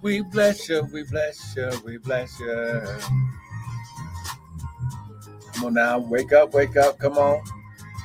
[0.00, 2.82] We bless you, we bless you, we bless you.
[5.52, 7.42] Come on now, wake up, wake up, come on.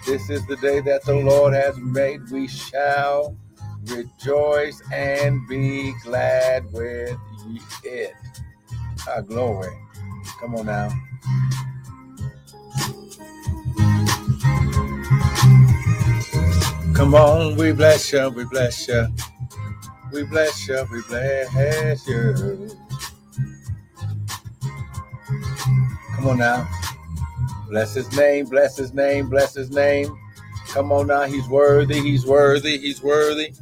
[0.07, 2.29] This is the day that the Lord has made.
[2.31, 3.37] We shall
[3.85, 7.17] rejoice and be glad with
[7.83, 8.13] it.
[9.07, 9.77] Our glory.
[10.39, 10.89] Come on now.
[16.95, 19.07] Come on, we bless you, we bless you.
[20.13, 22.69] We bless you, we bless you.
[26.15, 26.69] Come on now.
[27.67, 30.15] Bless his name, bless his name, bless his name.
[30.67, 33.53] Come on now, he's worthy, he's worthy, he's worthy,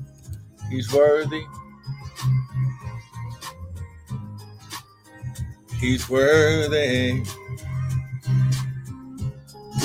[0.70, 1.44] he's worthy.
[5.80, 7.24] He's worthy.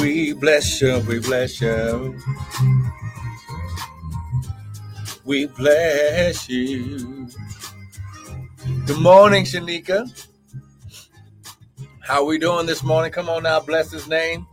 [0.01, 2.21] We bless you, we bless you.
[5.27, 7.29] We bless you.
[8.87, 10.07] Good morning, Shanika.
[11.99, 13.11] How we doing this morning?
[13.11, 14.47] Come on now, bless his name.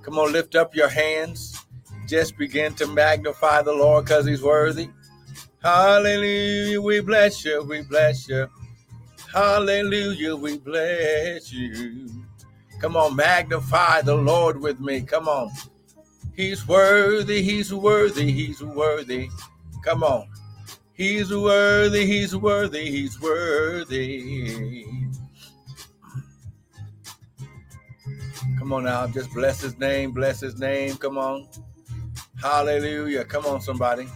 [0.00, 1.66] Come on, lift up your hands.
[2.08, 4.88] Just begin to magnify the Lord because he's worthy.
[5.62, 6.80] Hallelujah.
[6.80, 7.62] We bless you.
[7.62, 8.48] We bless you.
[9.30, 10.36] Hallelujah.
[10.36, 12.08] We bless you.
[12.80, 15.02] Come on, magnify the Lord with me.
[15.02, 15.50] Come on.
[16.34, 17.42] He's worthy.
[17.42, 18.32] He's worthy.
[18.32, 19.28] He's worthy.
[19.84, 20.28] Come on.
[20.94, 24.86] He's worthy, he's worthy, he's worthy.
[28.58, 30.96] Come on now, just bless his name, bless his name.
[30.96, 31.46] Come on.
[32.40, 33.24] Hallelujah.
[33.24, 34.08] Come on, somebody.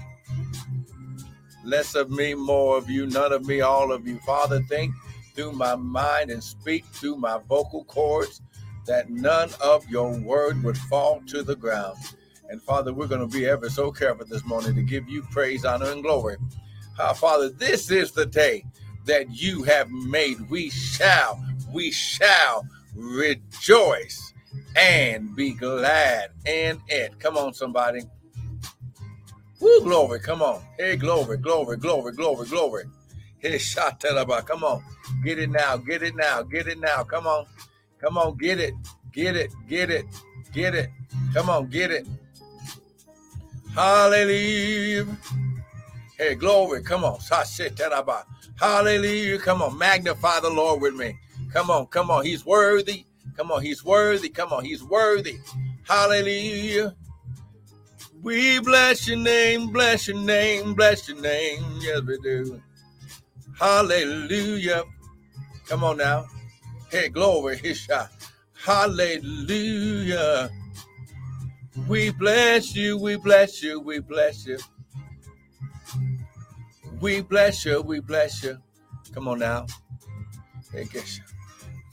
[1.65, 4.19] Less of me, more of you, none of me, all of you.
[4.21, 4.95] Father, think
[5.35, 8.41] through my mind and speak through my vocal cords
[8.87, 11.99] that none of your word would fall to the ground.
[12.49, 15.65] And Father, we're going to be ever so careful this morning to give you praise,
[15.65, 16.37] honor, and glory.
[16.99, 18.65] Uh, Father, this is the day
[19.05, 20.49] that you have made.
[20.49, 24.33] We shall, we shall rejoice
[24.77, 27.19] and be glad in it.
[27.21, 28.01] Come on, somebody.
[29.61, 30.21] Woo, glory.
[30.21, 30.63] Come on.
[30.79, 32.85] Hey, glory, glory, glory, glory, glory.
[33.39, 34.45] Hey, shatalaba.
[34.47, 34.83] Come on.
[35.23, 35.77] Get it now.
[35.77, 36.43] Get it now.
[36.43, 37.05] Get it now.
[37.05, 37.45] Come on.
[38.01, 38.37] Come on.
[38.37, 38.75] Get it.
[39.13, 39.53] Get it.
[39.69, 40.07] Get it.
[40.53, 40.91] Get it.
[41.35, 41.69] Come on.
[41.69, 42.07] Get it.
[43.75, 45.07] Hallelujah.
[46.19, 46.83] Hey, glory.
[46.83, 47.19] Come on.
[48.57, 49.39] Hallelujah.
[49.39, 49.79] Come on.
[49.79, 51.17] Magnify the Lord with me.
[51.53, 51.87] Come on.
[51.87, 52.25] Come on.
[52.25, 53.07] He's worthy.
[53.37, 53.63] Come on.
[53.63, 54.29] He's worthy.
[54.29, 54.65] Come on.
[54.65, 55.39] He's worthy.
[55.85, 56.95] Hallelujah.
[58.23, 59.69] We bless your name.
[59.71, 60.75] Bless your name.
[60.75, 61.65] Bless your name.
[61.81, 62.61] Yes, we do.
[63.59, 64.83] Hallelujah.
[65.67, 66.27] Come on now.
[66.91, 67.61] Hey, glory.
[68.65, 70.51] Hallelujah.
[71.87, 74.59] We bless you, we bless you, we bless you.
[77.01, 78.59] We bless you, we bless you.
[79.15, 79.67] Come on now.
[80.73, 81.23] Get you.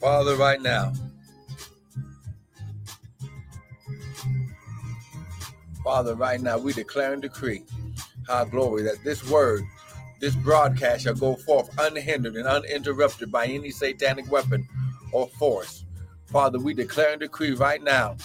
[0.00, 0.92] Father, right now.
[5.82, 7.62] Father, right now, we declare and decree
[8.26, 9.62] high glory that this word,
[10.20, 14.66] this broadcast shall go forth unhindered and uninterrupted by any satanic weapon
[15.12, 15.84] or force.
[16.26, 18.16] Father, we declare and decree right now,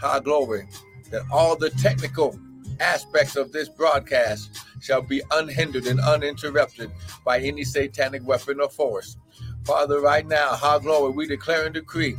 [0.00, 0.66] high glory,
[1.12, 2.38] that all the technical
[2.80, 4.50] aspects of this broadcast
[4.80, 6.90] shall be unhindered and uninterrupted
[7.24, 9.16] by any satanic weapon or force.
[9.64, 12.16] Father, right now, high glory, we declare and decree,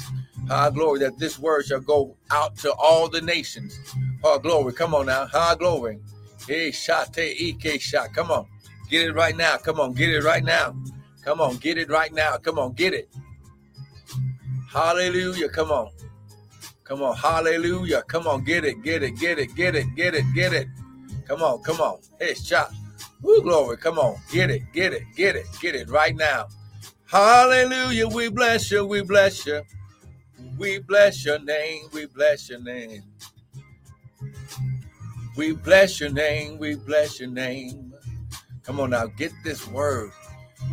[0.47, 3.77] high glory, that this word shall go out to all the nations.
[4.23, 5.99] High glory, come on now, high glory.
[6.47, 8.13] Hey, shate, ike, shot.
[8.13, 8.47] Come on,
[8.89, 9.57] get it right now.
[9.57, 10.75] Come on, get it right now.
[11.23, 12.37] Come on, get it right now.
[12.37, 13.09] Come on, get it.
[14.73, 15.49] Hallelujah.
[15.49, 15.89] Come on.
[16.83, 18.03] Come on, hallelujah.
[18.03, 20.67] Come on, get it, get it, get it, get it, get it, get it.
[21.27, 21.99] Come on, come on.
[22.19, 22.71] Hey, shot.
[23.21, 23.77] Woo, glory.
[23.77, 26.47] Come on, get it, get it, get it, get it right now.
[27.05, 28.07] Hallelujah.
[28.07, 29.61] We bless you, we bless you.
[30.57, 33.03] We bless your name, we bless your name.
[35.35, 37.93] We bless your name, we bless your name.
[38.63, 40.11] Come on now, get this word.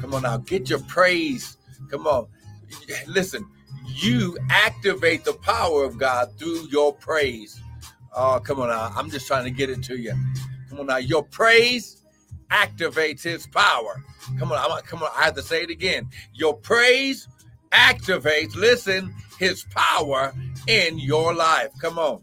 [0.01, 1.57] Come on now, get your praise.
[1.91, 2.27] Come on.
[3.07, 3.47] Listen,
[3.95, 7.61] you activate the power of God through your praise.
[8.15, 8.93] Oh, come on now.
[8.97, 10.15] I'm just trying to get it to you.
[10.69, 10.97] Come on now.
[10.97, 12.03] Your praise
[12.51, 14.03] activates his power.
[14.39, 14.59] Come on.
[14.59, 15.11] I'm, come on.
[15.17, 16.09] I have to say it again.
[16.35, 17.29] Your praise
[17.73, 20.33] activates, listen, his power
[20.67, 21.71] in your life.
[21.81, 22.21] Come on.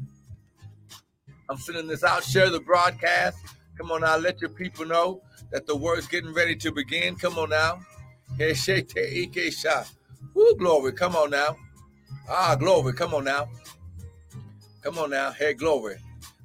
[1.50, 2.24] I'm sending this out.
[2.24, 3.38] Share the broadcast.
[3.78, 4.18] Come on now.
[4.18, 5.22] Let your people know
[5.52, 7.16] that the word's getting ready to begin.
[7.16, 7.80] Come on now.
[10.38, 10.92] Woo, glory.
[10.92, 11.58] Come on now.
[12.30, 12.94] Ah, glory.
[12.94, 13.50] Come on now.
[14.84, 15.32] Come on now.
[15.32, 15.98] Hey, glory.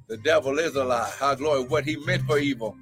[0.07, 1.11] The devil is a lie.
[1.21, 1.63] Ah, glory.
[1.65, 2.75] What he meant for evil,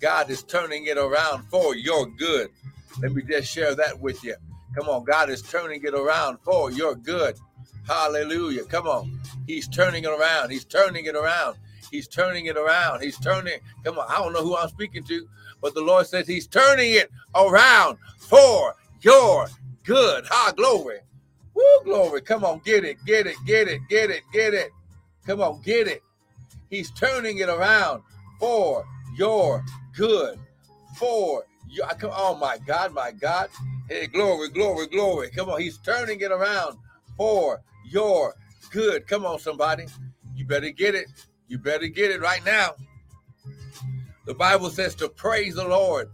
[0.00, 2.48] God is turning it around for your good.
[3.00, 4.34] Let me just share that with you.
[4.74, 7.38] Come on, God is turning it around for your good.
[7.86, 8.64] Hallelujah.
[8.64, 9.20] Come on.
[9.46, 10.50] He's turning it around.
[10.50, 11.58] He's turning it around.
[11.92, 13.02] He's turning it around.
[13.02, 13.60] He's turning.
[13.84, 14.06] Come on.
[14.10, 15.28] I don't know who I'm speaking to,
[15.62, 19.46] but the Lord says He's turning it around for your
[19.86, 20.26] good.
[20.26, 20.98] Ha, glory.
[21.54, 22.20] Woo, glory.
[22.20, 24.70] Come on, get it, get it, get it, get it, get it.
[25.26, 26.02] Come on, get it.
[26.68, 28.02] He's turning it around
[28.38, 28.84] for
[29.16, 29.64] your
[29.96, 30.38] good.
[30.98, 33.48] For your, come, oh my God, my God.
[33.88, 35.30] Hey, glory, glory, glory.
[35.30, 36.76] Come on, he's turning it around
[37.16, 38.34] for your
[38.70, 39.06] good.
[39.06, 39.86] Come on, somebody.
[40.34, 41.06] You better get it.
[41.48, 42.72] You better get it right now.
[44.26, 46.10] The Bible says to praise the Lord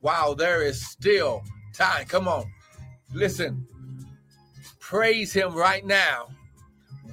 [0.00, 1.42] while there is still
[1.74, 2.06] time.
[2.06, 2.50] Come on.
[3.12, 3.66] Listen.
[4.78, 6.28] Praise him right now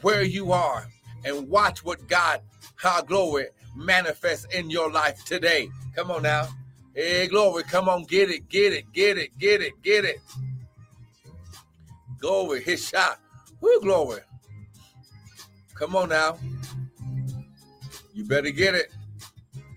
[0.01, 0.87] where you are
[1.23, 2.41] and watch what God,
[2.75, 5.69] how glory, manifests in your life today.
[5.95, 6.47] Come on now.
[6.93, 7.63] Hey, glory.
[7.63, 8.03] Come on.
[8.03, 8.49] Get it.
[8.49, 8.91] Get it.
[8.91, 9.37] Get it.
[9.37, 9.81] Get it.
[9.81, 10.19] Get it.
[12.19, 12.61] Glory.
[12.63, 13.19] His shot.
[13.61, 14.21] Woo, glory.
[15.75, 16.37] Come on now.
[18.13, 18.91] You better get it.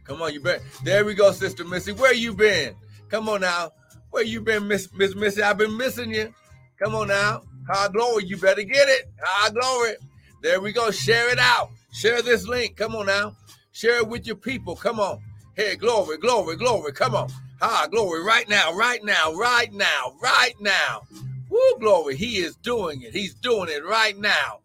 [0.05, 0.63] Come on, you better.
[0.83, 1.93] There we go, Sister Missy.
[1.93, 2.75] Where you been?
[3.09, 3.71] Come on now.
[4.12, 5.43] Where you been, Miss Miss Missy?
[5.43, 6.32] I've been missing you.
[6.79, 7.43] Come on now.
[7.67, 8.26] High glory.
[8.26, 9.11] You better get it.
[9.23, 9.94] High glory.
[10.43, 10.91] There we go.
[10.91, 11.70] Share it out.
[11.93, 12.76] Share this link.
[12.76, 13.35] Come on now.
[13.73, 14.76] Share it with your people.
[14.76, 15.19] Come on.
[15.56, 16.93] Hey, glory, glory, glory.
[16.93, 17.31] Come on.
[17.59, 18.23] High glory.
[18.23, 21.03] Right now, right now, right now, right now.
[21.49, 22.14] Woo, glory.
[22.14, 23.14] He is doing it.
[23.14, 24.61] He's doing it right now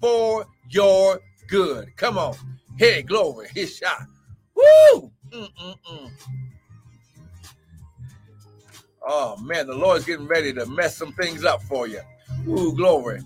[0.00, 1.96] for your good.
[1.96, 2.36] Come on.
[2.78, 3.48] Hey, glory.
[3.52, 4.06] His shot.
[4.54, 5.10] Woo!
[5.32, 6.10] Mm-mm-mm.
[9.06, 12.00] Oh, man, the Lord's getting ready to mess some things up for you.
[12.46, 13.20] Woo, glory.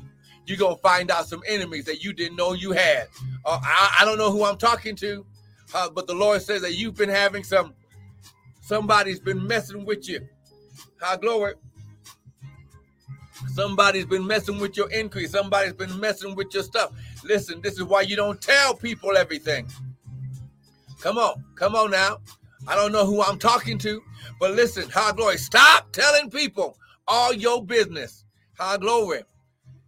[0.46, 3.08] You're to find out some enemies that you didn't know you had.
[3.44, 5.26] Uh, I, I, don't know who I'm talking to,
[5.74, 7.74] uh, but the Lord says that you've been having some,
[8.62, 10.26] somebody's been messing with you.
[11.02, 11.54] How glory.
[13.54, 15.30] Somebody's been messing with your increase.
[15.32, 16.92] Somebody's been messing with your stuff.
[17.24, 19.68] Listen, this is why you don't tell people everything.
[21.00, 22.18] Come on, come on now.
[22.66, 24.02] I don't know who I'm talking to,
[24.40, 25.38] but listen, high glory.
[25.38, 26.76] Stop telling people
[27.06, 28.24] all your business.
[28.58, 29.22] High glory.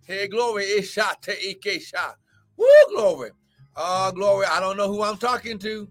[0.07, 0.65] Hey, glory.
[0.65, 2.13] Isha te ike sha.
[2.57, 3.31] Woo, glory.
[3.77, 4.47] Oh, glory.
[4.47, 5.89] I don't know who I'm talking to,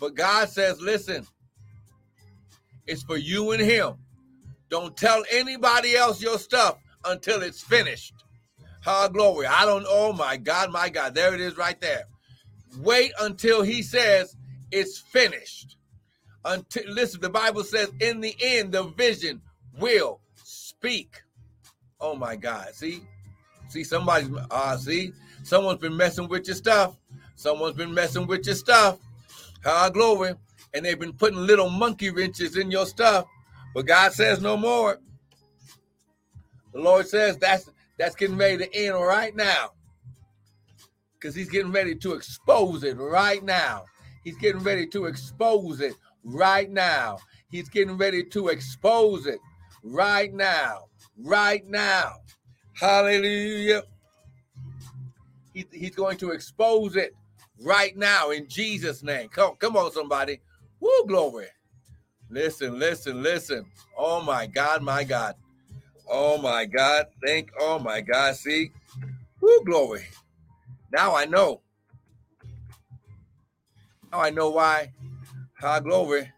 [0.00, 1.26] but God says, listen,
[2.86, 3.94] it's for you and him.
[4.68, 8.14] Don't tell anybody else your stuff until it's finished.
[8.82, 9.46] High glory.
[9.46, 11.14] I don't, oh my God, my God.
[11.14, 12.04] There it is right there.
[12.78, 14.36] Wait until he says
[14.70, 15.76] it's finished.
[16.44, 19.40] Until listen, the Bible says, in the end, the vision
[19.78, 21.22] will speak.
[22.00, 22.74] Oh my God.
[22.74, 23.02] See?
[23.68, 25.12] See, somebody's uh see,
[25.44, 26.96] someone's been messing with your stuff.
[27.36, 28.98] Someone's been messing with your stuff.
[29.64, 30.34] High glory.
[30.74, 33.26] And they've been putting little monkey wrenches in your stuff.
[33.74, 34.98] But God says no more.
[36.72, 39.70] The Lord says that's that's getting ready to end right now.
[41.14, 43.84] Because he's getting ready to expose it right now.
[44.24, 47.18] He's getting ready to expose it right now.
[47.50, 49.38] He's getting ready to expose it
[49.82, 50.86] right now.
[51.16, 52.14] Right now.
[52.74, 53.82] Hallelujah.
[55.54, 57.14] He, he's going to expose it
[57.60, 59.28] right now in Jesus' name.
[59.28, 60.40] Come, come on, somebody.
[60.80, 61.46] Woo, glory.
[62.30, 63.66] Listen, listen, listen.
[63.96, 65.34] Oh my God, my God.
[66.10, 67.06] Oh my God.
[67.24, 68.34] Thank, oh my God.
[68.36, 68.72] See?
[69.40, 70.06] Woo, glory.
[70.90, 71.60] Now I know.
[74.10, 74.92] Now I know why.
[75.62, 76.32] High glory.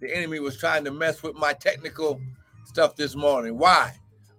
[0.00, 2.22] The enemy was trying to mess with my technical
[2.64, 3.58] stuff this morning.
[3.58, 3.92] Why?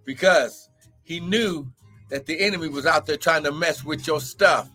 [0.06, 0.70] Because
[1.04, 1.68] he knew
[2.10, 4.72] that the enemy was out there trying to mess with your stuff.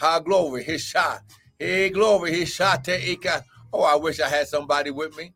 [0.00, 1.22] High glory, his shot.
[1.56, 2.88] Hey, glory, his shot.
[3.72, 5.34] Oh, I wish I had somebody with me.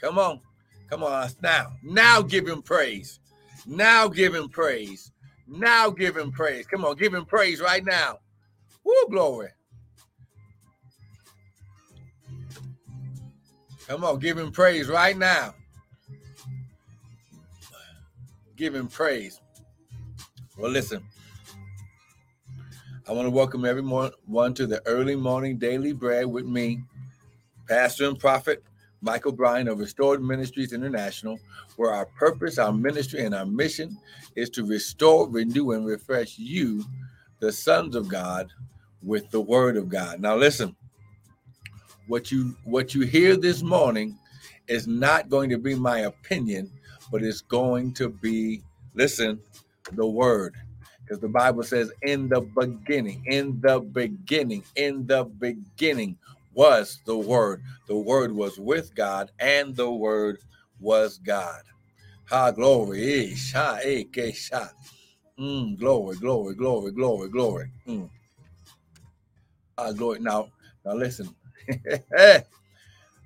[0.00, 0.40] Come on.
[0.90, 1.74] Come on now.
[1.84, 3.20] Now give him praise.
[3.66, 5.12] Now give him praise.
[5.46, 6.66] Now give him praise.
[6.66, 8.18] Come on, give him praise right now.
[8.84, 9.50] Woo, glory.
[13.86, 15.54] Come on, give him praise right now.
[18.56, 19.40] Give him praise.
[20.58, 21.04] Well, listen.
[23.08, 26.82] I want to welcome everyone to the early morning daily bread with me,
[27.68, 28.64] Pastor and Prophet
[29.00, 31.38] Michael Bryan of Restored Ministries International,
[31.76, 33.96] where our purpose, our ministry, and our mission
[34.34, 36.84] is to restore, renew, and refresh you,
[37.38, 38.52] the sons of God,
[39.00, 40.20] with the word of God.
[40.20, 40.74] Now listen,
[42.08, 44.18] what you what you hear this morning
[44.68, 46.70] is not going to be my opinion,
[47.12, 48.62] but it's going to be,
[48.94, 49.40] listen,
[49.92, 50.54] the word.
[51.04, 56.18] Because the Bible says, in the beginning, in the beginning, in the beginning
[56.52, 57.62] was the Word.
[57.86, 60.38] The Word was with God, and the Word
[60.80, 61.62] was God.
[62.24, 63.34] Ha glory.
[63.86, 64.68] Eke sha.
[65.38, 67.70] Mm, glory, glory, glory, glory, glory.
[67.86, 68.10] Mm.
[69.78, 70.18] Ah, glory.
[70.20, 70.48] Now,
[70.84, 71.28] now listen.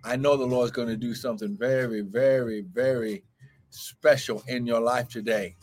[0.05, 3.23] I know the Lord's going to do something very, very, very
[3.71, 5.57] special in your life today.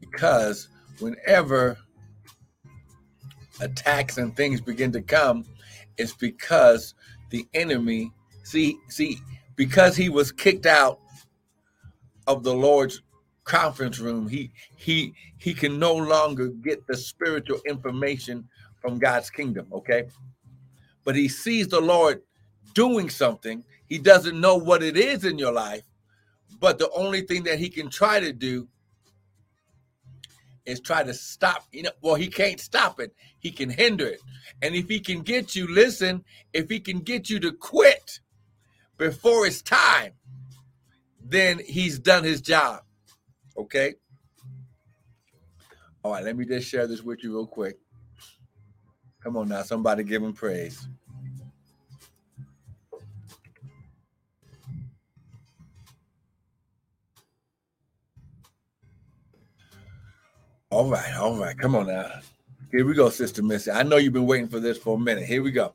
[0.00, 0.68] Because
[1.00, 1.76] whenever
[3.60, 5.44] attacks and things begin to come,
[5.96, 6.94] it's because
[7.30, 8.12] the enemy,
[8.44, 9.18] see, see,
[9.56, 11.00] because he was kicked out
[12.26, 13.02] of the Lord's
[13.44, 18.48] conference room, he he he can no longer get the spiritual information
[18.80, 20.08] from God's kingdom, okay?
[21.04, 22.22] But he sees the Lord
[22.74, 23.64] doing something.
[23.86, 25.84] He doesn't know what it is in your life,
[26.60, 28.68] but the only thing that he can try to do
[30.66, 33.14] is try to stop, you know, well, he can't stop it.
[33.38, 34.20] He can hinder it.
[34.62, 38.20] And if he can get you, listen, if he can get you to quit
[38.96, 40.12] before it's time,
[41.22, 42.83] then he's done his job.
[43.56, 43.94] Okay?
[46.02, 47.78] All right, let me just share this with you real quick.
[49.22, 50.86] Come on now, somebody give him praise.
[60.74, 61.56] All right, all right.
[61.56, 62.10] Come on now.
[62.72, 63.70] Here we go, Sister Missy.
[63.70, 65.24] I know you've been waiting for this for a minute.
[65.24, 65.72] Here we go.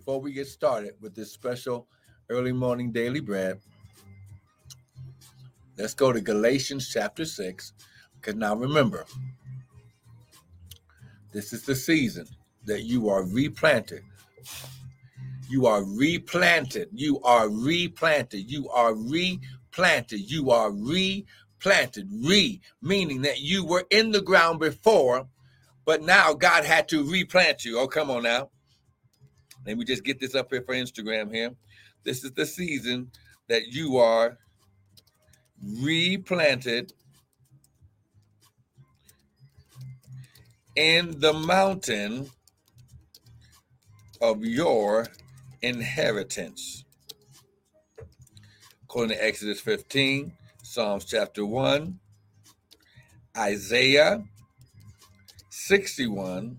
[0.00, 1.86] Before we get started with this special
[2.30, 3.60] early morning daily bread,
[5.76, 7.74] let's go to Galatians chapter 6.
[8.14, 9.04] Because now remember,
[11.32, 12.24] this is the season
[12.64, 14.02] that you are replanted.
[15.50, 16.88] You are replanted.
[16.94, 18.50] You are replanted.
[18.50, 20.30] You are replanted.
[20.30, 22.08] You are replanted.
[22.24, 25.28] Re, meaning that you were in the ground before,
[25.84, 27.78] but now God had to replant you.
[27.78, 28.48] Oh, come on now.
[29.66, 31.50] Let me just get this up here for Instagram here.
[32.04, 33.10] This is the season
[33.48, 34.38] that you are
[35.62, 36.92] replanted
[40.76, 42.30] in the mountain
[44.20, 45.06] of your
[45.62, 46.84] inheritance.
[48.84, 51.98] According to Exodus 15, Psalms chapter 1,
[53.36, 54.24] Isaiah
[55.50, 56.56] 61,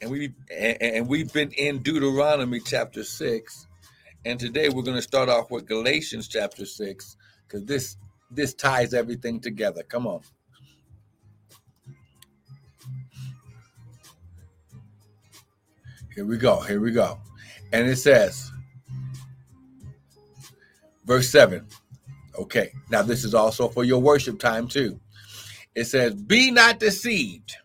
[0.00, 3.66] and we and we've been in Deuteronomy chapter 6
[4.24, 7.16] and today we're going to start off with Galatians chapter 6
[7.48, 7.96] cuz this
[8.30, 9.82] this ties everything together.
[9.84, 10.20] Come on.
[16.14, 17.18] Here we go here we go.
[17.72, 18.50] And it says
[21.04, 21.66] verse 7
[22.38, 25.00] okay now this is also for your worship time too.
[25.74, 27.56] It says be not deceived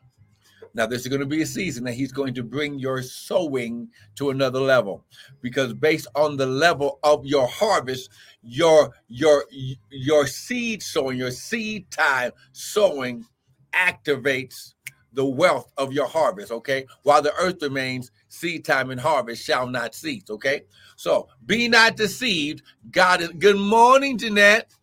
[0.74, 3.90] now, this is going to be a season that he's going to bring your sowing
[4.16, 5.04] to another level
[5.42, 8.10] because based on the level of your harvest,
[8.42, 9.46] your your
[9.90, 13.26] your seed sowing, your seed time sowing
[13.74, 14.74] activates
[15.14, 16.86] the wealth of your harvest, okay?
[17.04, 20.62] While the earth remains, seed time and harvest shall not cease, okay?
[20.96, 22.64] So be not deceived.
[22.92, 24.74] God is good morning, Jeanette.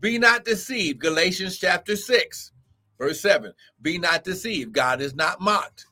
[0.00, 0.98] Be not deceived.
[0.98, 2.52] Galatians chapter 6.
[2.98, 5.86] Verse 7 Be not deceived, God is not mocked.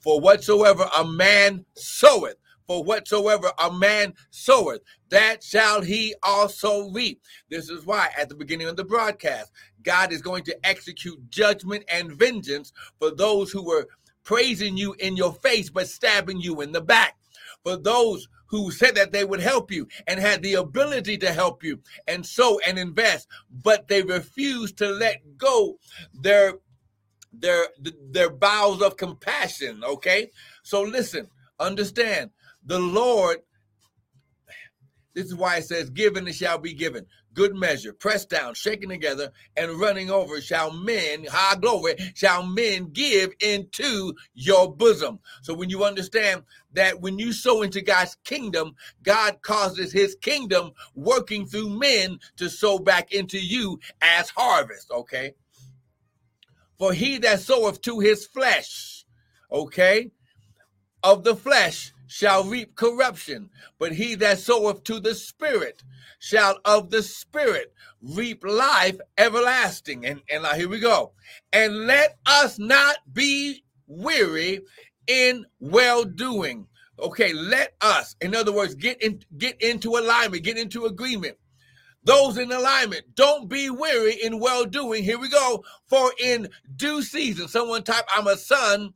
[0.00, 2.36] For whatsoever a man soweth,
[2.66, 7.22] for whatsoever a man soweth, that shall he also reap.
[7.48, 9.52] This is why, at the beginning of the broadcast,
[9.82, 13.86] God is going to execute judgment and vengeance for those who were
[14.24, 17.16] praising you in your face but stabbing you in the back.
[17.64, 21.62] For those who said that they would help you and had the ability to help
[21.62, 23.28] you and sow and invest,
[23.62, 25.78] but they refused to let go
[26.12, 26.54] their
[27.32, 27.68] their
[28.10, 29.82] their bowels of compassion.
[29.84, 30.30] Okay,
[30.62, 31.28] so listen,
[31.60, 32.30] understand
[32.64, 33.38] the Lord.
[35.14, 38.88] This is why it says, "Given it shall be given." Good measure, pressed down, shaken
[38.88, 45.18] together, and running over, shall men, high glory, shall men give into your bosom.
[45.42, 46.42] So when you understand
[46.72, 52.48] that when you sow into God's kingdom, God causes his kingdom working through men to
[52.48, 55.34] sow back into you as harvest, okay?
[56.78, 59.04] For he that soweth to his flesh,
[59.50, 60.10] okay?
[61.02, 65.84] of the flesh shall reap corruption, but he that soweth to the Spirit
[66.18, 67.72] shall of the Spirit
[68.02, 70.04] reap life everlasting.
[70.04, 71.12] And, and now here we go.
[71.52, 74.60] And let us not be weary
[75.06, 76.66] in well doing.
[76.98, 81.36] Okay, let us, in other words, get in, get into alignment, get into agreement.
[82.04, 85.04] Those in alignment, don't be weary in well doing.
[85.04, 85.62] Here we go.
[85.86, 88.94] For in due season, someone type, I'm a son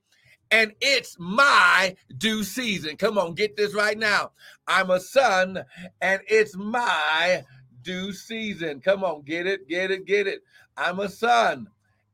[0.52, 2.97] and it's my due season.
[2.97, 4.32] Come on, get this right now.
[4.68, 5.64] I'm a son
[6.02, 7.42] and it's my
[7.80, 8.80] due season.
[8.80, 10.42] Come on, get it, get it, get it.
[10.76, 11.68] I'm a son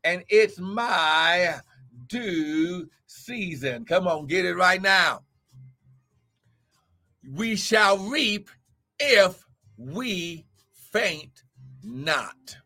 [0.04, 1.56] and it's my
[2.06, 3.84] due season.
[3.84, 5.22] Come on, get it right now.
[7.34, 8.48] We shall reap
[9.00, 9.44] if
[9.76, 11.42] we faint
[11.82, 12.56] not.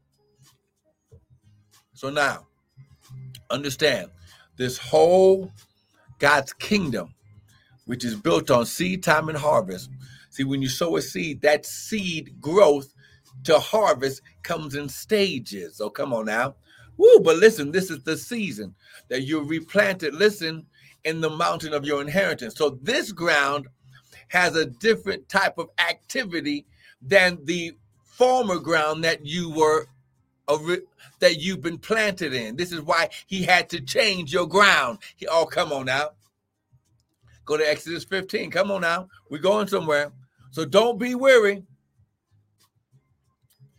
[1.95, 2.47] So now,
[3.51, 4.11] understand
[4.57, 5.53] this whole
[6.19, 7.15] God's kingdom,
[7.87, 9.91] which is built on seed time and harvest.
[10.31, 12.95] See, when you sow a seed, that seed growth
[13.45, 15.81] to harvest comes in stages.
[15.81, 16.55] Oh, come on now.
[16.97, 18.75] Woo, but listen, this is the season
[19.09, 20.15] that you're replanted.
[20.15, 20.67] Listen,
[21.05, 22.55] in the mountain of your inheritance.
[22.57, 23.69] So this ground
[24.29, 26.67] has a different type of activity
[27.01, 27.73] than the
[28.05, 29.87] former ground that you were
[31.21, 32.57] that you've been planted in.
[32.57, 34.99] This is why he had to change your ground.
[35.17, 36.11] He, oh, come on now.
[37.45, 38.51] Go to Exodus 15.
[38.51, 39.09] Come on now.
[39.31, 40.13] We're going somewhere.
[40.51, 41.65] So don't be weary.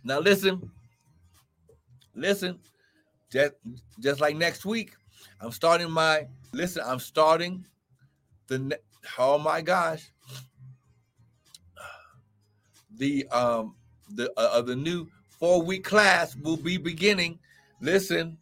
[0.04, 0.70] Now listen.
[2.16, 2.60] Listen.
[3.32, 3.54] Just,
[4.00, 4.92] just like next week,
[5.42, 7.66] I'm starting my listen, I'm starting
[8.48, 8.80] the
[9.18, 10.12] oh my gosh.
[12.96, 13.76] The um
[14.10, 15.10] the uh, the new
[15.44, 17.38] four week class will be beginning.
[17.82, 18.38] Listen,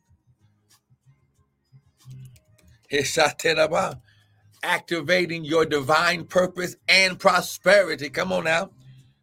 [4.62, 8.08] activating your divine purpose and prosperity.
[8.12, 8.70] Come on now.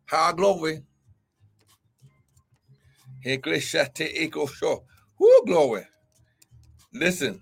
[0.07, 0.83] High glory.
[5.19, 5.87] Who glory.
[6.93, 7.41] Listen,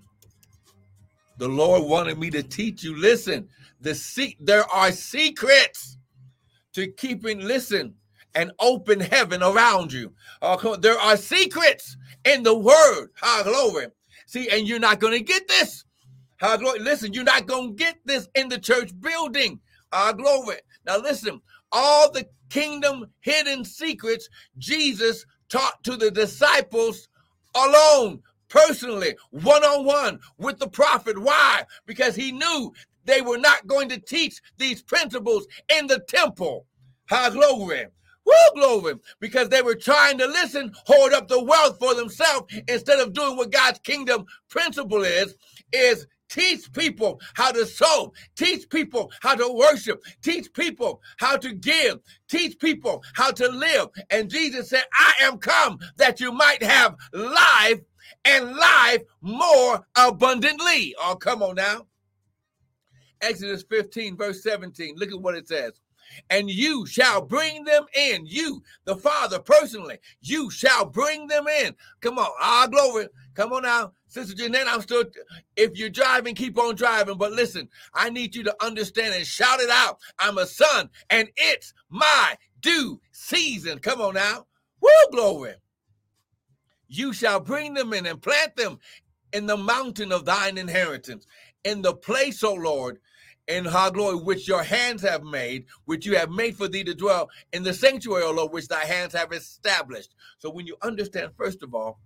[1.39, 2.95] the Lord wanted me to teach you.
[2.95, 3.49] Listen,
[3.81, 5.97] the se- there are secrets
[6.73, 7.39] to keeping.
[7.39, 7.95] Listen,
[8.37, 10.13] an open heaven around you.
[10.41, 13.07] Uh, there are secrets in the word.
[13.19, 13.87] High glory.
[14.27, 15.83] See, and you're not going to get this.
[16.39, 16.79] High glory.
[16.79, 19.59] Listen, you're not going to get this in the church building.
[19.91, 20.57] High glory.
[20.85, 27.09] Now, listen, all the kingdom hidden secrets Jesus taught to the disciples
[27.55, 31.17] alone, personally, one on one with the prophet.
[31.17, 31.63] Why?
[31.87, 32.71] Because he knew
[33.05, 36.67] they were not going to teach these principles in the temple.
[37.09, 37.87] High glory.
[38.27, 38.95] Woo, glory.
[39.19, 43.37] Because they were trying to listen, hold up the wealth for themselves instead of doing
[43.37, 45.35] what God's kingdom principle is,
[45.71, 51.53] is teach people how to sow, teach people how to worship, teach people how to
[51.53, 53.87] give, teach people how to live.
[54.09, 57.79] And Jesus said, I am come that you might have life
[58.25, 60.93] and life more abundantly.
[61.01, 61.87] Oh, come on now.
[63.21, 64.95] Exodus 15, verse 17.
[64.97, 65.79] Look at what it says
[66.29, 68.25] and you shall bring them in.
[68.25, 71.75] You, the Father, personally, you shall bring them in.
[72.01, 73.07] Come on, ah, glory.
[73.33, 74.67] Come on now, Sister Jeanette.
[74.67, 75.03] I'm still.
[75.55, 77.17] If you're driving, keep on driving.
[77.17, 79.99] But listen, I need you to understand and shout it out.
[80.19, 83.79] I'm a son, and it's my due season.
[83.79, 84.45] Come on now,
[84.81, 85.53] woo, glory.
[86.87, 88.79] You shall bring them in and plant them
[89.33, 91.27] in the mountain of thine inheritance,
[91.63, 92.99] in the place, O Lord,
[93.47, 96.93] in her glory, which your hands have made, which you have made for thee to
[96.95, 100.15] dwell in the sanctuary, O Lord, which thy hands have established.
[100.39, 101.99] So when you understand, first of all,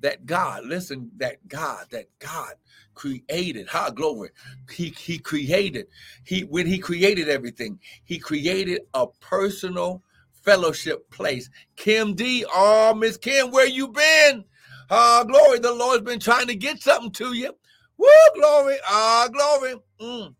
[0.00, 2.54] that God, listen, that God, that God
[2.94, 4.30] created, high glory.
[4.70, 5.86] He he created,
[6.24, 10.02] he when he created everything, he created a personal
[10.42, 11.50] fellowship place.
[11.76, 14.44] Kim D, oh Miss Kim, where you been?
[14.90, 15.58] Ah, glory.
[15.58, 17.54] The Lord's been trying to get something to you.
[17.98, 18.76] Woo, glory.
[18.86, 19.74] Ah, glory.
[20.00, 20.34] Mm.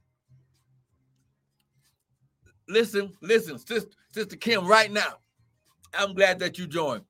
[2.69, 5.15] Listen, listen, Sister, Sister Kim, right now.
[5.95, 7.05] I'm glad that you joined.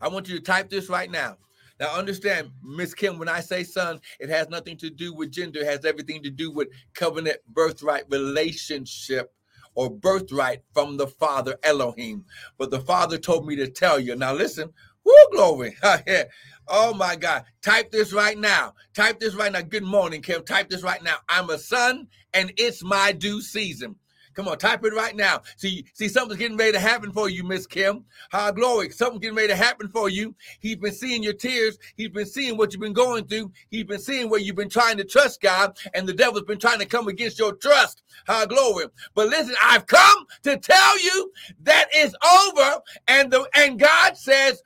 [0.00, 1.36] I want you to type this right now.
[1.80, 5.60] Now, understand, Miss Kim, when I say son, it has nothing to do with gender,
[5.60, 9.32] it has everything to do with covenant birthright relationship
[9.76, 12.24] or birthright from the Father Elohim.
[12.58, 14.16] But the Father told me to tell you.
[14.16, 14.72] Now, listen,
[15.04, 15.76] whoo, glory.
[16.68, 17.44] Oh my God.
[17.62, 18.74] Type this right now.
[18.94, 19.62] Type this right now.
[19.62, 20.44] Good morning, Kim.
[20.44, 21.16] Type this right now.
[21.28, 23.96] I'm a son and it's my due season.
[24.38, 25.40] Come on, type it right now.
[25.56, 28.04] See, see, something's getting ready to happen for you, Miss Kim.
[28.30, 28.90] High glory.
[28.90, 30.32] Something's getting ready to happen for you.
[30.60, 31.76] He's been seeing your tears.
[31.96, 33.50] He's been seeing what you've been going through.
[33.68, 36.78] He's been seeing where you've been trying to trust God, and the devil's been trying
[36.78, 38.04] to come against your trust.
[38.28, 38.86] High glory.
[39.16, 41.32] But listen, I've come to tell you
[41.64, 44.62] that it's over, and the and God says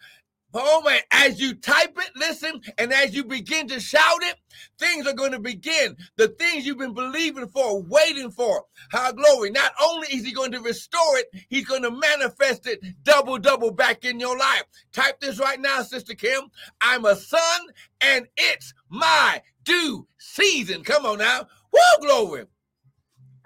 [0.54, 4.36] Oh man, as you type it, listen, and as you begin to shout it,
[4.78, 5.96] things are going to begin.
[6.16, 8.64] The things you've been believing for, waiting for.
[8.90, 9.50] How glory.
[9.50, 13.70] Not only is he going to restore it, he's going to manifest it double, double
[13.70, 14.64] back in your life.
[14.92, 16.42] Type this right now, Sister Kim.
[16.80, 17.60] I'm a son,
[18.00, 20.82] and it's my due season.
[20.84, 21.46] Come on now.
[21.72, 22.44] Woo, glory.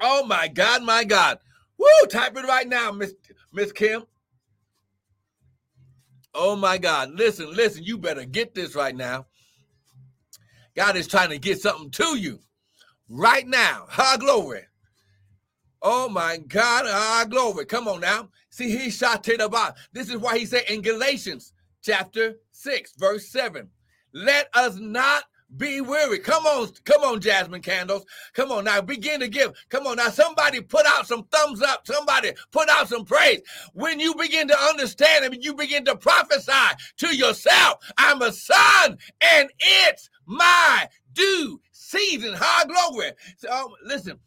[0.01, 1.39] Oh my God, my God.
[1.79, 3.15] Woo, type it right now, Miss
[3.53, 4.05] Miss Kim.
[6.39, 7.13] Oh my God.
[7.15, 9.27] Listen, listen, you better get this right now.
[10.77, 12.41] God is trying to get something to you
[13.09, 13.87] right now.
[13.89, 14.65] Ha glory.
[15.81, 16.85] Oh my God.
[16.87, 17.65] Ah, glory.
[17.65, 18.29] Come on now.
[18.51, 19.77] See, he shot the bottom.
[19.93, 23.69] This is why he said in Galatians chapter 6, verse 7,
[24.13, 26.19] let us not be weary.
[26.19, 28.05] Come on, come on, Jasmine Candles.
[28.35, 29.53] Come on now, begin to give.
[29.69, 31.87] Come on now, somebody put out some thumbs up.
[31.87, 33.41] Somebody put out some praise.
[33.73, 36.53] When you begin to understand and you begin to prophesy
[36.99, 42.35] to yourself, I'm a son and it's my due season.
[42.37, 43.13] High glory.
[43.39, 44.19] So, um, listen,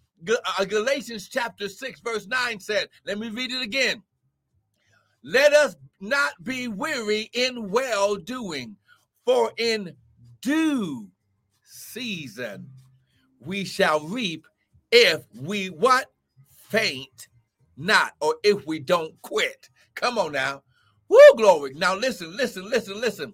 [0.58, 4.04] uh, Galatians chapter 6, verse 9 said, let me read it again.
[5.22, 8.78] Let us not be weary in well doing,
[9.26, 9.96] for in
[10.42, 11.10] due
[11.64, 12.70] season.
[13.40, 14.46] We shall reap
[14.92, 16.08] if we what?
[16.50, 17.30] Faint
[17.80, 19.70] not or if we don't quit.
[19.96, 20.62] Come on now.
[21.08, 21.74] Woo, glory.
[21.74, 23.34] Now listen listen listen listen.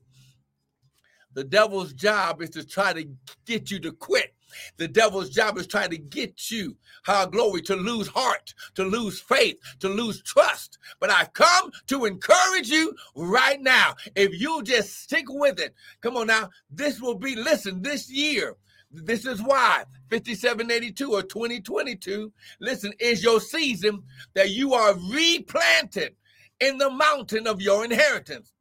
[1.33, 3.05] The devil's job is to try to
[3.45, 4.34] get you to quit
[4.77, 9.19] the devil's job is trying to get you, how glory, to lose heart, to lose
[9.19, 10.77] faith, to lose trust.
[10.99, 13.95] But I've come to encourage you right now.
[14.15, 18.55] If you just stick with it, come on now, this will be, listen, this year,
[18.91, 26.15] this is why 5782 or 2022, listen, is your season that you are replanted
[26.59, 28.53] in the mountain of your inheritance.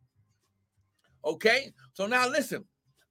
[1.24, 1.72] Okay?
[1.92, 2.64] So now listen,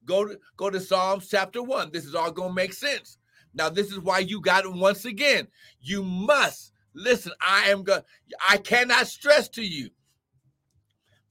[0.06, 1.92] Go to go to Psalms chapter 1.
[1.92, 3.18] This is all to make sense.
[3.54, 5.48] Now this is why you got it once again.
[5.80, 7.32] You must listen.
[7.42, 8.02] I am going
[8.48, 9.90] I cannot stress to you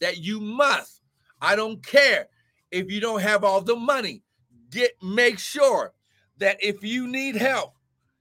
[0.01, 1.03] that you must.
[1.41, 2.29] I don't care
[2.71, 4.23] if you don't have all the money.
[4.71, 5.93] Get make sure
[6.39, 7.75] that if you need help,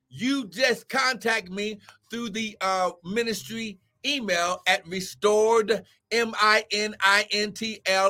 [0.10, 6.94] you just contact me through the uh, ministry email at restored m-i-n-i-n-t-l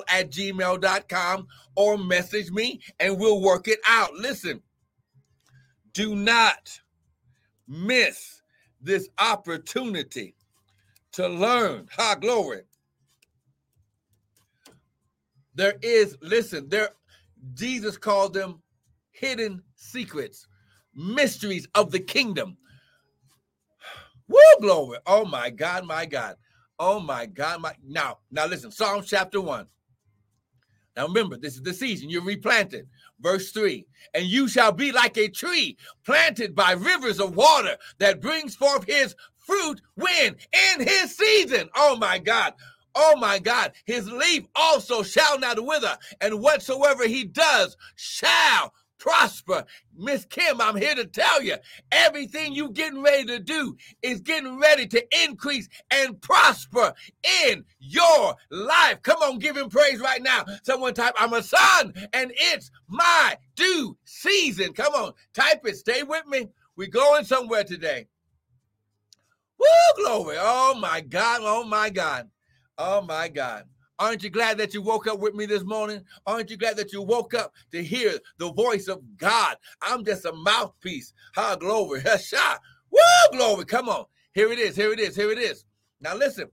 [0.08, 4.14] at gmail.com or message me and we'll work it out.
[4.14, 4.62] Listen
[5.94, 6.80] do not
[7.68, 8.42] miss
[8.82, 10.36] this opportunity
[11.14, 11.88] to learn.
[11.98, 12.62] Ha glory.
[15.56, 16.90] There is listen there
[17.56, 18.62] jesus called them
[19.12, 20.48] hidden secrets
[20.96, 22.56] mysteries of the kingdom
[24.32, 25.00] Woo, glory.
[25.06, 26.38] Oh my God, my God.
[26.80, 29.68] Oh my God, my now, now listen, Psalms chapter one.
[30.96, 32.10] Now remember, this is the season.
[32.10, 32.88] You're replanted.
[33.20, 38.22] Verse 3 And you shall be like a tree planted by rivers of water that
[38.22, 41.70] brings forth his fruit when in his season.
[41.76, 42.54] Oh my God.
[42.96, 43.74] Oh my God.
[43.86, 49.66] His leaf also shall not wither, and whatsoever he does shall prosper.
[49.98, 51.56] Miss Kim, I'm here to tell you
[51.92, 56.94] everything you getting ready to do is getting ready to increase and prosper
[57.44, 59.02] in your life.
[59.02, 60.46] Come on, give him praise right now.
[60.64, 64.74] Someone type, I'm a son and it's my due season.
[64.74, 65.78] Come on, type it.
[65.78, 66.48] Stay with me.
[66.78, 68.08] We're going somewhere today.
[69.60, 70.38] Woo, glory.
[70.40, 71.42] Oh my God.
[71.44, 72.30] Oh my God.
[72.78, 73.66] Oh my God.
[74.02, 76.04] Aren't you glad that you woke up with me this morning?
[76.26, 79.58] Aren't you glad that you woke up to hear the voice of God?
[79.80, 81.14] I'm just a mouthpiece.
[81.36, 82.02] Ha, glory.
[82.06, 82.60] Hasha.
[82.90, 83.64] Woo, glory.
[83.64, 84.06] Come on.
[84.34, 84.76] Here it is.
[84.76, 85.16] Here it is.
[85.16, 85.66] Here it is.
[86.00, 86.50] Now listen.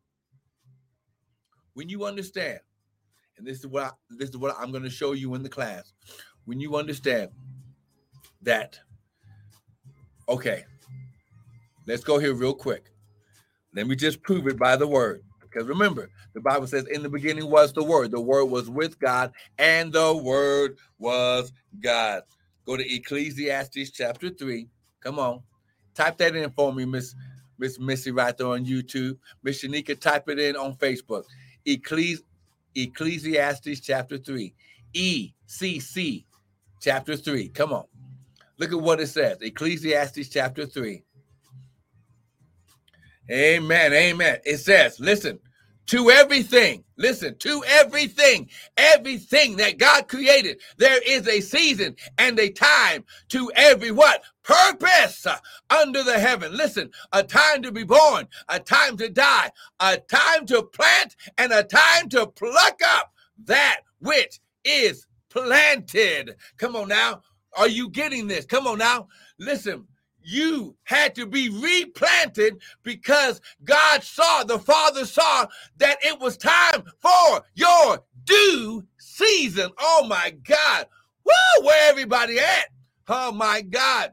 [1.73, 2.61] When you understand,
[3.39, 5.49] and this is what I, this is what I'm going to show you in the
[5.49, 5.95] class.
[6.45, 7.31] When you understand
[8.43, 8.79] that,
[10.29, 10.65] okay,
[11.87, 12.91] let's go here real quick.
[13.75, 15.23] Let me just prove it by the word.
[15.59, 18.13] Because remember, the Bible says, in the beginning was the Word.
[18.13, 22.23] The Word was with God, and the Word was God.
[22.65, 24.69] Go to Ecclesiastes chapter 3.
[25.01, 25.41] Come on.
[25.97, 27.13] Type that in for me, Miss
[27.59, 29.19] Miss Missy, right there on YouTube.
[29.43, 31.25] Miss Shanika, type it in on Facebook.
[31.67, 32.23] Ecclesi-
[32.77, 34.55] Ecclesiastes chapter 3.
[34.93, 36.25] E C C
[36.81, 37.49] chapter 3.
[37.49, 37.85] Come on.
[38.59, 39.39] Look at what it says.
[39.41, 41.03] Ecclesiastes chapter 3.
[43.31, 43.93] Amen.
[43.93, 44.39] Amen.
[44.45, 45.41] It says, listen,
[45.89, 52.51] to everything, listen, to everything, everything that God created, there is a season and a
[52.51, 54.23] time to every what?
[54.43, 55.27] Purpose
[55.71, 56.57] under the heaven.
[56.57, 61.53] Listen, a time to be born, a time to die, a time to plant, and
[61.53, 63.13] a time to pluck up
[63.45, 66.37] that which is planted.
[66.59, 67.23] Come on now.
[67.57, 68.45] Are you getting this?
[68.45, 69.09] Come on now.
[69.39, 69.87] Listen,
[70.23, 75.47] you had to be replanted because God saw, the Father saw
[75.79, 79.71] that it was time for your due season.
[79.79, 80.87] Oh my God.
[81.25, 82.67] Woo, where everybody at?
[83.09, 84.13] Oh my God.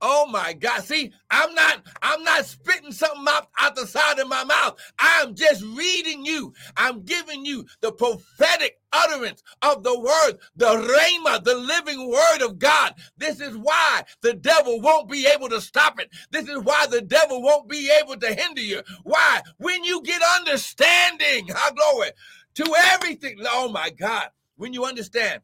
[0.00, 0.84] Oh my God.
[0.84, 4.78] See, I'm not, I'm not spitting something out, out the side of my mouth.
[4.98, 6.52] I'm just reading you.
[6.76, 12.58] I'm giving you the prophetic utterance of the word, the rhema, the living word of
[12.58, 12.94] God.
[13.18, 16.10] This is why the devil won't be able to stop it.
[16.30, 18.82] This is why the devil won't be able to hinder you.
[19.02, 19.40] Why?
[19.58, 22.10] When you get understanding, how glory
[22.54, 23.38] to everything.
[23.46, 24.28] Oh my God.
[24.56, 25.42] When you understand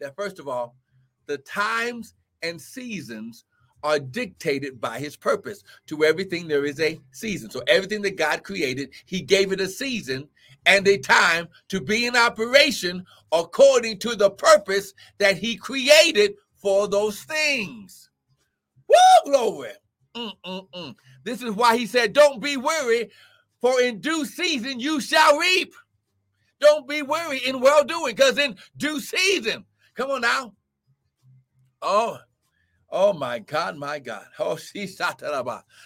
[0.00, 0.74] that, first of all,
[1.26, 3.44] the times and seasons
[3.82, 5.62] are dictated by his purpose.
[5.86, 7.50] To everything, there is a season.
[7.50, 10.28] So, everything that God created, he gave it a season
[10.68, 16.86] and a time to be in operation according to the purpose that he created for
[16.88, 18.10] those things.
[18.88, 18.96] Woo,
[19.32, 19.72] glory.
[20.14, 20.94] Mm-mm-mm.
[21.24, 23.10] This is why he said, Don't be weary,
[23.60, 25.74] for in due season you shall reap.
[26.60, 29.64] Don't be weary in well doing, because in due season,
[29.96, 30.52] come on now.
[31.80, 32.18] Oh,
[32.90, 34.24] Oh my God, my God.
[34.38, 34.86] Oh, she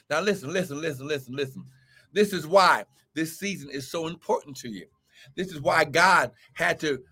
[0.09, 1.65] Now listen, listen, listen, listen, listen.
[2.13, 4.87] This is why this season is so important to you.
[5.37, 7.03] This is why God had to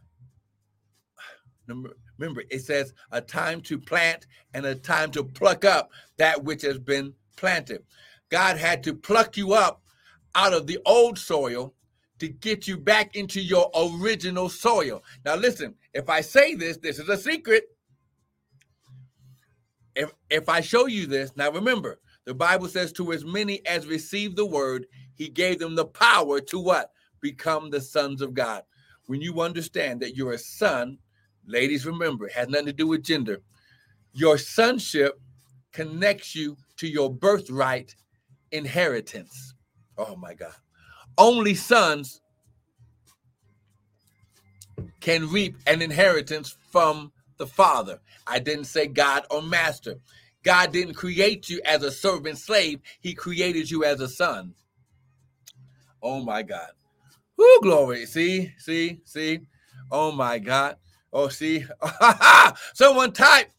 [2.19, 6.63] remember it says a time to plant and a time to pluck up that which
[6.63, 7.83] has been planted.
[8.29, 9.83] God had to pluck you up
[10.35, 11.75] out of the old soil
[12.19, 15.03] to get you back into your original soil.
[15.25, 17.65] Now listen, if I say this, this is a secret
[19.95, 23.87] if if I show you this, now remember, the Bible says to as many as
[23.87, 26.93] received the word, he gave them the power to what?
[27.21, 28.63] Become the sons of God.
[29.07, 30.99] When you understand that you're a son,
[31.47, 33.41] ladies, remember, it has nothing to do with gender.
[34.13, 35.21] Your sonship
[35.73, 37.95] connects you to your birthright
[38.53, 39.55] inheritance.
[39.99, 40.55] Oh my God.
[41.19, 42.21] Only sons
[45.01, 48.01] can reap an inheritance from the Father.
[48.27, 49.97] I didn't say God or master.
[50.43, 54.55] God didn't create you as a servant slave, He created you as a son.
[56.03, 56.71] Oh my God.
[57.37, 58.07] Whoo, glory.
[58.07, 59.41] See, see, see.
[59.91, 60.77] Oh my God.
[61.13, 61.65] Oh, see.
[62.75, 63.51] Someone type,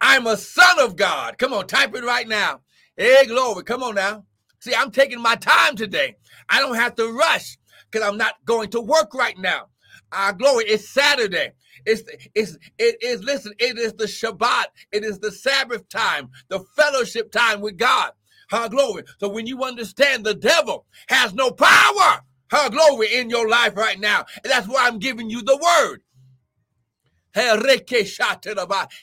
[0.00, 1.38] I'm a son of God.
[1.38, 2.60] Come on, type it right now.
[2.96, 3.64] Hey, glory.
[3.64, 4.24] Come on now.
[4.60, 6.16] See, I'm taking my time today.
[6.48, 7.58] I don't have to rush
[7.90, 9.66] because I'm not going to work right now.
[10.12, 10.64] Our glory.
[10.64, 11.52] It's Saturday.
[11.86, 12.02] It's
[12.34, 17.30] it's it is listen, it is the Shabbat, it is the Sabbath time, the fellowship
[17.30, 18.12] time with God.
[18.50, 19.04] Her glory.
[19.20, 24.00] So when you understand the devil has no power, her glory in your life right
[24.00, 24.24] now.
[24.42, 26.02] And that's why I'm giving you the word.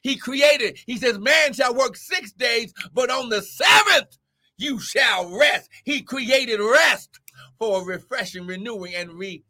[0.01, 4.17] He created, he says, man shall work six days, but on the seventh
[4.57, 5.69] you shall rest.
[5.83, 7.19] He created rest
[7.59, 9.43] for refreshing, renewing, and re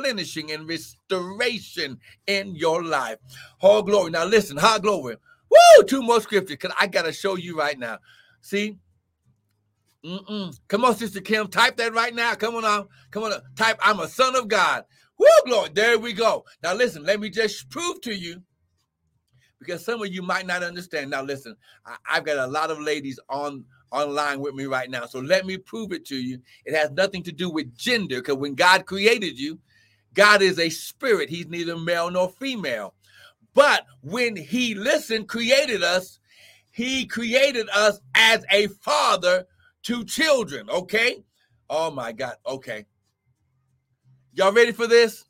[0.00, 3.18] replenishing and restoration in your life.
[3.60, 4.10] All glory.
[4.10, 5.16] Now listen, high glory.
[5.50, 5.84] Woo!
[5.84, 7.98] Two more scriptures because I got to show you right now.
[8.40, 8.78] See?
[10.04, 10.58] Mm-mm.
[10.68, 11.48] Come on, Sister Kim.
[11.48, 12.34] Type that right now.
[12.34, 12.88] Come on now.
[13.10, 13.32] Come on.
[13.56, 14.84] Type, I'm a son of God.
[15.18, 15.70] Woo, glory.
[15.74, 16.44] There we go.
[16.62, 18.42] Now listen, let me just prove to you
[19.58, 21.10] because some of you might not understand.
[21.10, 25.04] Now listen, I, I've got a lot of ladies on online with me right now.
[25.04, 26.38] So let me prove it to you.
[26.64, 29.58] It has nothing to do with gender because when God created you,
[30.14, 32.94] God is a spirit, He's neither male nor female.
[33.54, 36.18] But when He listened, created us,
[36.70, 39.46] He created us as a father
[39.84, 41.22] to children, okay?
[41.68, 42.86] Oh my God, okay.
[44.32, 45.24] Y'all ready for this?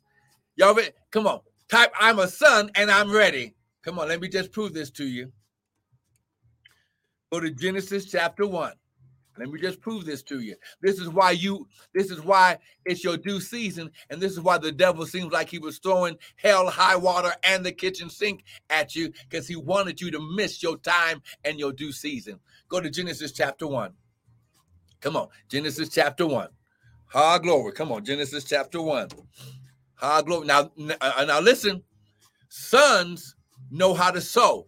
[0.55, 0.91] Y'all ready?
[1.11, 3.55] Come on, type I'm a son and I'm ready.
[3.83, 5.31] Come on, let me just prove this to you.
[7.31, 8.73] Go to Genesis chapter 1.
[9.37, 10.55] Let me just prove this to you.
[10.81, 13.91] This is why you, this is why it's your due season.
[14.09, 17.65] And this is why the devil seems like he was throwing hell, high water, and
[17.65, 21.71] the kitchen sink at you because he wanted you to miss your time and your
[21.71, 22.39] due season.
[22.67, 23.93] Go to Genesis chapter 1.
[24.99, 26.49] Come on, Genesis chapter 1.
[27.07, 27.71] High glory.
[27.73, 29.09] Come on, Genesis chapter 1.
[29.95, 30.45] High glory.
[30.45, 31.83] Now, uh, now listen,
[32.49, 33.35] sons
[33.69, 34.67] know how to sow.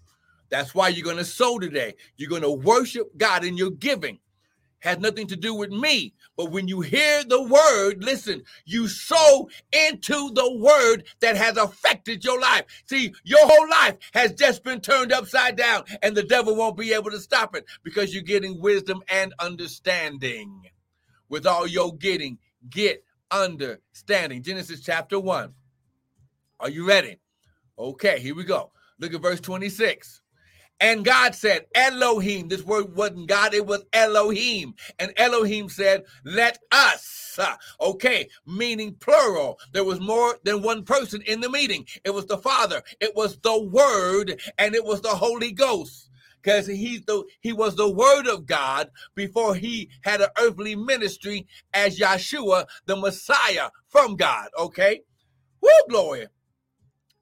[0.49, 1.95] That's why you're going to sow today.
[2.17, 4.19] You're going to worship God in your giving.
[4.83, 6.13] Has nothing to do with me.
[6.35, 12.23] But when you hear the word, listen, you sow into the word that has affected
[12.25, 12.65] your life.
[12.85, 16.93] See, your whole life has just been turned upside down, and the devil won't be
[16.93, 20.63] able to stop it because you're getting wisdom and understanding.
[21.29, 22.37] With all your getting,
[22.69, 24.43] get understanding.
[24.43, 25.53] Genesis chapter 1.
[26.59, 27.17] Are you ready?
[27.79, 28.71] Okay, here we go.
[28.99, 30.22] Look at verse 26.
[30.79, 34.73] And God said, Elohim, this word wasn't God, it was Elohim.
[34.99, 37.39] And Elohim said, Let us.
[37.81, 39.59] Okay, meaning plural.
[39.71, 41.87] There was more than one person in the meeting.
[42.03, 46.09] It was the Father, it was the Word, and it was the Holy Ghost.
[46.41, 51.97] Because the he was the word of God before he had an earthly ministry as
[51.97, 54.49] Yeshua, the Messiah from God.
[54.59, 55.03] Okay.
[55.61, 56.27] Woo, glory.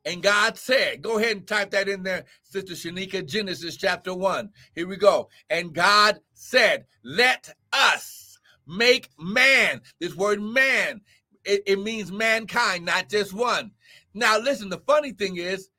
[0.05, 4.49] And God said, go ahead and type that in there, Sister Shanika, Genesis chapter 1.
[4.73, 5.29] Here we go.
[5.49, 9.81] And God said, let us make man.
[9.99, 11.01] This word man,
[11.45, 13.71] it, it means mankind, not just one.
[14.13, 15.69] Now, listen, the funny thing is,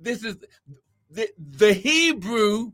[0.00, 0.36] this is
[1.10, 2.72] the, the Hebrew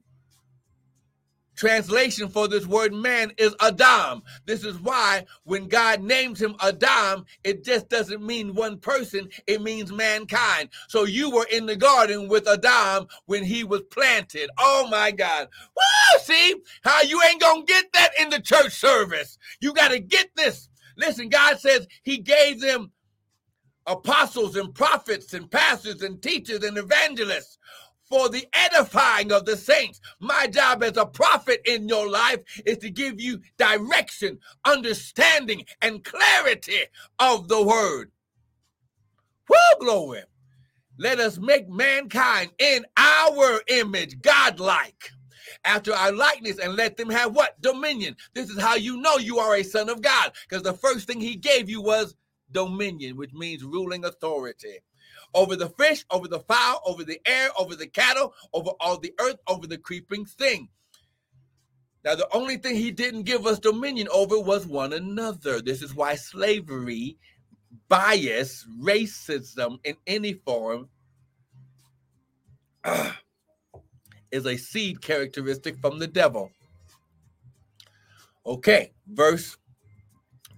[1.60, 4.22] translation for this word man is Adam.
[4.46, 9.60] This is why when God names him Adam, it just doesn't mean one person, it
[9.60, 10.70] means mankind.
[10.88, 14.48] So you were in the garden with Adam when he was planted.
[14.58, 15.48] Oh my God.
[15.76, 16.20] Woo!
[16.22, 19.36] See how you ain't gonna get that in the church service.
[19.60, 20.70] You got to get this.
[20.96, 22.90] Listen, God says he gave them
[23.86, 27.58] apostles and prophets and pastors and teachers and evangelists
[28.10, 30.00] for the edifying of the saints.
[30.18, 36.04] My job as a prophet in your life is to give you direction, understanding, and
[36.04, 36.80] clarity
[37.20, 38.10] of the word.
[39.48, 40.22] Woo, glory.
[40.98, 45.10] Let us make mankind in our image, godlike,
[45.64, 47.60] after our likeness, and let them have what?
[47.62, 48.16] Dominion.
[48.34, 51.20] This is how you know you are a son of God, because the first thing
[51.20, 52.16] he gave you was
[52.50, 54.80] dominion, which means ruling authority
[55.34, 59.14] over the fish, over the fowl, over the air, over the cattle, over all the
[59.20, 60.68] earth, over the creeping thing.
[62.04, 65.60] Now, the only thing he didn't give us dominion over was one another.
[65.60, 67.18] This is why slavery,
[67.88, 70.88] bias, racism in any form
[72.84, 73.12] uh,
[74.30, 76.50] is a seed characteristic from the devil.
[78.46, 79.58] Okay, verse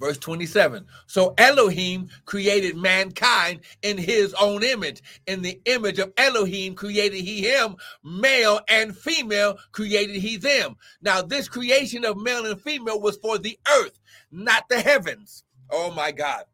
[0.03, 0.85] Verse 27.
[1.07, 5.01] So Elohim created mankind in his own image.
[5.29, 10.75] In the image of Elohim created he him, male and female created he them.
[11.03, 14.01] Now, this creation of male and female was for the earth,
[14.33, 15.45] not the heavens.
[15.71, 16.47] Oh my God.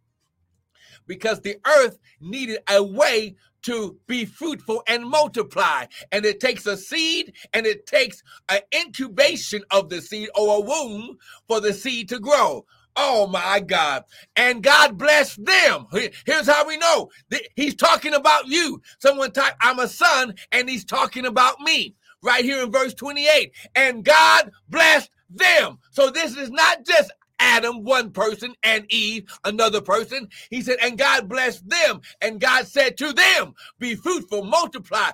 [1.07, 5.87] Because the earth needed a way to be fruitful and multiply.
[6.13, 10.61] And it takes a seed and it takes an incubation of the seed or a
[10.61, 12.67] womb for the seed to grow.
[13.01, 14.05] Oh my God.
[14.37, 15.87] And God bless them.
[16.27, 17.11] Here's how we know
[17.57, 18.83] He's talking about you.
[19.01, 21.95] Someone type, I'm a son, and He's talking about me.
[22.25, 23.55] Right here in verse 28.
[23.77, 25.79] And God blessed them.
[25.93, 30.29] So this is not just Adam, one person, and Eve, another person.
[30.51, 32.01] He said, and God blessed them.
[32.21, 35.11] And God said to them, be fruitful, multiply.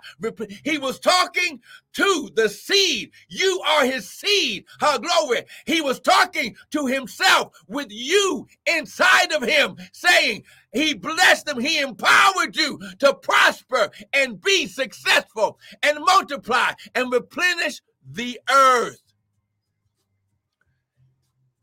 [0.65, 1.61] He was talking
[1.95, 3.13] to the seed.
[3.29, 4.65] You are his seed.
[4.81, 5.43] Her glory.
[5.67, 11.61] He was talking to himself with you inside of him, saying, he blessed them.
[11.61, 19.04] He empowered you to prosper and be successful and multiply and replenish the earth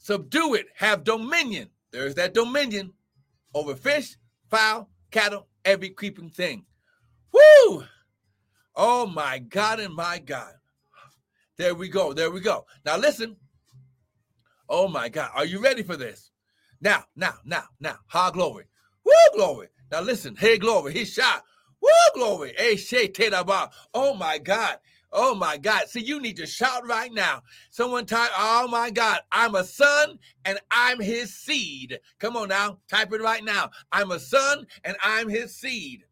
[0.01, 1.69] subdue it, have dominion.
[1.91, 2.93] There's that dominion
[3.53, 4.17] over fish,
[4.49, 6.65] fowl, cattle, every creeping thing.
[7.31, 7.85] Woo!
[8.75, 10.53] Oh my God and my God.
[11.57, 12.13] There we go.
[12.13, 12.65] There we go.
[12.85, 13.35] Now listen.
[14.67, 15.31] Oh my God.
[15.35, 16.31] Are you ready for this?
[16.79, 17.97] Now, now, now, now.
[18.07, 18.65] Ha glory.
[19.05, 19.67] Woo glory.
[19.91, 20.35] Now listen.
[20.35, 20.93] Hey glory.
[20.93, 21.43] He shot.
[21.81, 22.53] Woo glory.
[22.57, 23.11] Hey shay
[23.93, 24.77] Oh my God.
[25.13, 25.87] Oh my God.
[25.87, 27.41] See, you need to shout right now.
[27.69, 31.99] Someone type, oh my God, I'm a son and I'm his seed.
[32.19, 33.71] Come on now, type it right now.
[33.91, 36.05] I'm a son and I'm his seed.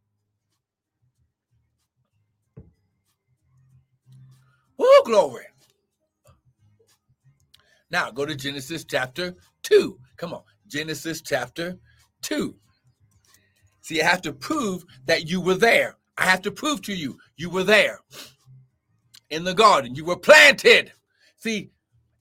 [4.77, 5.45] Oh, glory.
[7.91, 9.97] Now go to Genesis chapter 2.
[10.17, 11.77] Come on, Genesis chapter
[12.21, 12.55] 2.
[13.81, 15.95] See, I have to prove that you were there.
[16.17, 18.01] I have to prove to you you were there
[19.29, 19.95] in the garden.
[19.95, 20.91] You were planted.
[21.37, 21.71] See,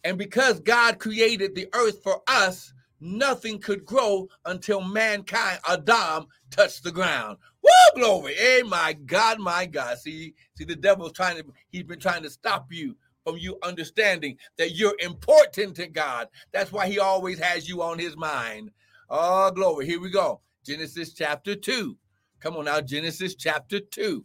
[0.04, 6.84] and because God created the earth for us, nothing could grow until mankind, Adam, touched
[6.84, 7.38] the ground.
[7.62, 8.34] Woo, glory.
[8.34, 9.98] Hey, my God, my God.
[9.98, 14.36] See, see, the devil's trying to, he's been trying to stop you from you understanding
[14.56, 16.28] that you're important to God.
[16.52, 18.70] That's why He always has you on His mind.
[19.10, 19.86] Oh, glory.
[19.86, 20.40] Here we go.
[20.64, 21.96] Genesis chapter 2.
[22.40, 24.24] Come on now, Genesis chapter 2.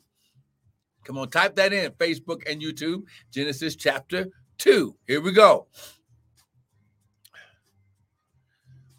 [1.04, 3.04] Come on, type that in Facebook and YouTube.
[3.32, 4.28] Genesis chapter
[4.60, 4.96] 2.
[5.08, 5.68] Here we go.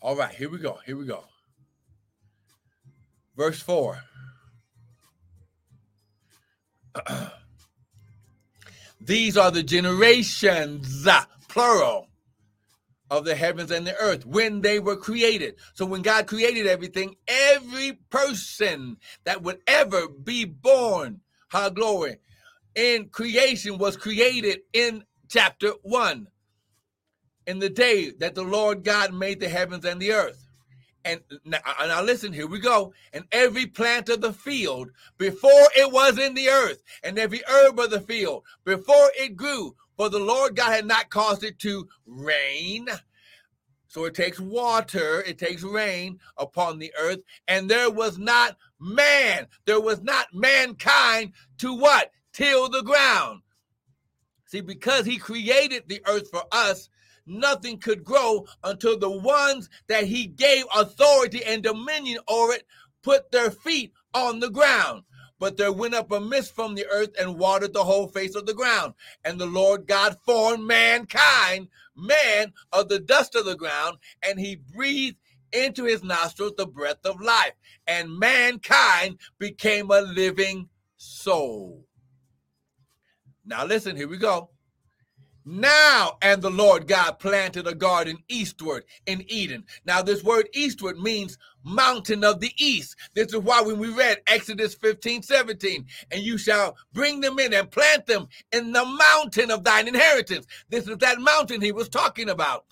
[0.01, 0.79] All right, here we go.
[0.85, 1.25] Here we go.
[3.37, 3.99] Verse 4.
[9.01, 11.07] These are the generations,
[11.49, 12.09] plural,
[13.11, 15.57] of the heavens and the earth when they were created.
[15.75, 21.21] So when God created everything, every person that would ever be born,
[21.55, 22.19] how glory,
[22.75, 26.27] in creation was created in chapter 1
[27.47, 30.49] in the day that the Lord God made the heavens and the earth.
[31.05, 32.93] And now, uh, now, listen, here we go.
[33.13, 37.79] And every plant of the field before it was in the earth, and every herb
[37.79, 41.87] of the field before it grew, for the Lord God had not caused it to
[42.07, 42.89] rain.
[43.87, 49.47] So it takes water, it takes rain upon the earth, and there was not man,
[49.65, 52.13] there was not mankind to what?
[52.33, 53.41] Till the ground.
[54.47, 56.91] See, because he created the earth for us,
[57.27, 62.67] nothing could grow until the ones that he gave authority and dominion over it
[63.03, 65.03] put their feet on the ground.
[65.39, 68.47] But there went up a mist from the earth and watered the whole face of
[68.47, 68.95] the ground.
[69.25, 74.57] And the Lord God formed mankind, man of the dust of the ground, and he
[74.57, 75.17] breathed
[75.55, 77.53] into his nostrils the breath of life.
[77.87, 81.87] And mankind became a living soul.
[83.47, 84.51] Now, listen, here we go.
[85.47, 89.65] Now, and the Lord God planted a garden eastward in Eden.
[89.85, 92.97] Now, this word eastward means mountain of the east.
[93.15, 97.53] This is why when we read Exodus 15, 17, and you shall bring them in
[97.53, 100.47] and plant them in the mountain of thine inheritance.
[100.71, 102.65] This is that mountain he was talking about.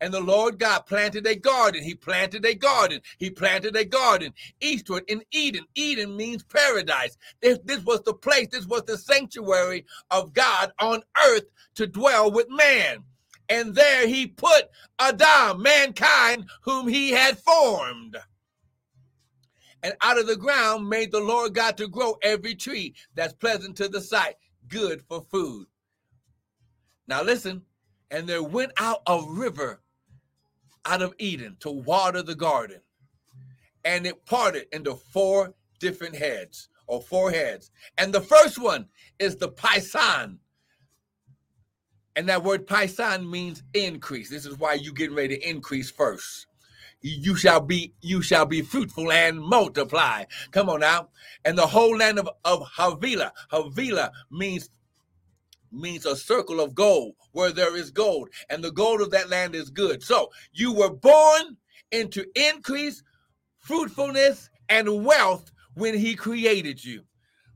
[0.00, 1.82] And the Lord God planted a garden.
[1.82, 3.00] He planted a garden.
[3.18, 5.66] He planted a garden eastward in Eden.
[5.74, 7.18] Eden means paradise.
[7.42, 11.44] This, this was the place, this was the sanctuary of God on earth
[11.74, 13.04] to dwell with man.
[13.50, 18.16] And there he put Adam, mankind, whom he had formed.
[19.82, 23.76] And out of the ground made the Lord God to grow every tree that's pleasant
[23.78, 24.36] to the sight,
[24.68, 25.66] good for food.
[27.06, 27.62] Now listen,
[28.10, 29.80] and there went out a river
[30.84, 32.80] out of Eden to water the garden.
[33.84, 37.70] And it parted into four different heads or four heads.
[37.98, 38.86] And the first one
[39.18, 40.38] is the Pison.
[42.16, 44.28] And that word Pison means increase.
[44.28, 46.46] This is why you getting ready to increase first.
[47.02, 50.24] You shall be you shall be fruitful and multiply.
[50.50, 51.08] Come on now.
[51.46, 53.32] And the whole land of, of Havilah.
[53.50, 54.68] Havilah means
[55.72, 59.54] means a circle of gold where there is gold, and the gold of that land
[59.54, 60.02] is good.
[60.02, 61.56] So you were born
[61.90, 63.02] into increase,
[63.58, 67.04] fruitfulness, and wealth when he created you.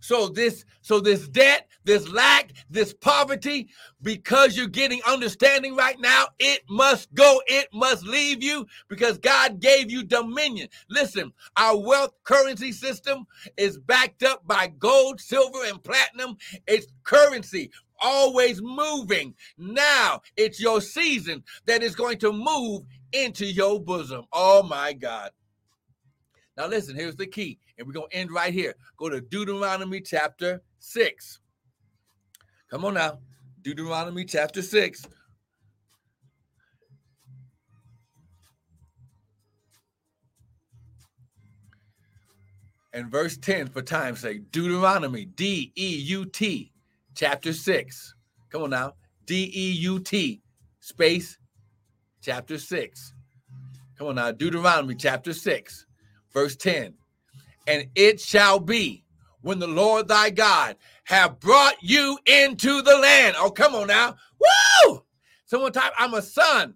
[0.01, 3.71] So this, so this debt, this lack, this poverty,
[4.03, 9.61] because you're getting understanding right now, it must go, it must leave you because God
[9.61, 10.69] gave you dominion.
[10.91, 16.37] Listen, our wealth currency system is backed up by gold, silver, and platinum.
[16.67, 17.71] It's currency
[18.05, 19.35] always moving.
[19.59, 22.83] Now it's your season that is going to move
[23.13, 24.27] into your bosom.
[24.33, 25.31] Oh my God.
[26.57, 28.75] Now listen, here's the key, and we're going to end right here.
[28.97, 31.41] Go to Deuteronomy chapter 6.
[32.71, 33.19] Come on now.
[33.63, 35.05] Deuteronomy chapter 6.
[42.93, 44.53] And verse 10 for time's sake.
[44.53, 46.74] Deuteronomy, D E U T
[47.15, 48.15] chapter 6.
[48.51, 48.95] Come on now.
[49.27, 50.43] D E U T
[50.81, 51.39] space
[52.21, 53.15] chapter 6.
[53.97, 54.33] Come on now.
[54.33, 55.87] Deuteronomy chapter 6,
[56.33, 56.95] verse 10.
[57.67, 59.05] And it shall be
[59.41, 63.37] when the Lord thy God have brought you into the land.
[63.39, 64.17] Oh, come on now.
[64.87, 65.03] Woo!
[65.47, 66.75] Someone type, I'm a son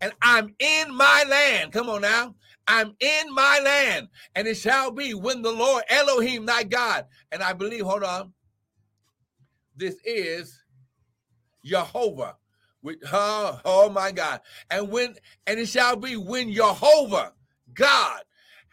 [0.00, 1.72] and I'm in my land.
[1.72, 2.34] Come on now.
[2.66, 4.08] I'm in my land.
[4.34, 8.32] And it shall be when the Lord Elohim thy God, and I believe, hold on,
[9.76, 10.62] this is
[11.64, 12.36] Jehovah.
[12.82, 14.40] With, oh, oh my God.
[14.70, 15.14] And when
[15.46, 17.32] and it shall be when Jehovah
[17.72, 18.20] God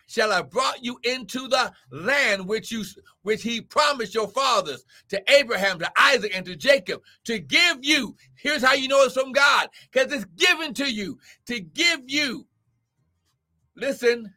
[0.07, 2.83] shall have brought you into the land which you
[3.21, 8.15] which he promised your fathers to Abraham, to Isaac, and to Jacob to give you.
[8.35, 12.45] Here's how you know it's from God, because it's given to you to give you.
[13.77, 14.33] Listen,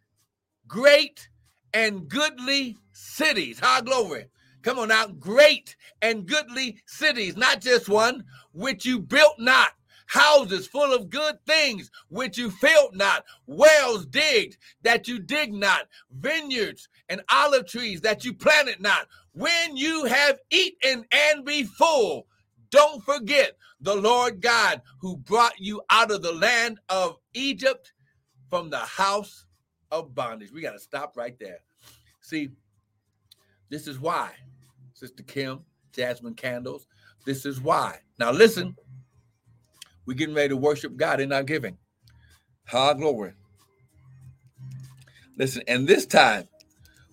[0.69, 1.29] great
[1.73, 3.59] and goodly cities.
[3.59, 4.27] High glory
[4.65, 9.71] Come on now, great and goodly cities, not just one, which you built not
[10.07, 15.89] houses full of good things which you filled not, wells digged that you dig not,
[16.11, 19.07] vineyards and olive trees that you planted not.
[19.33, 22.27] When you have eaten and be full,
[22.71, 27.93] don't forget the Lord God who brought you out of the land of Egypt
[28.49, 29.47] from the house
[29.91, 30.53] of bondage.
[30.53, 31.61] We got to stop right there.
[32.21, 32.51] See,
[33.69, 34.31] this is why,
[34.95, 35.61] Sister Kim,
[35.93, 36.87] Jasmine Candles,
[37.27, 37.99] this is why.
[38.19, 38.77] Now, listen,
[40.07, 41.77] we're getting ready to worship God in our giving.
[42.69, 43.33] Ha, glory.
[45.37, 46.49] Listen, and this time,